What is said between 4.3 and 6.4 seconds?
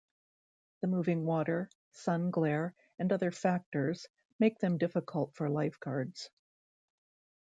make them difficult for lifeguards.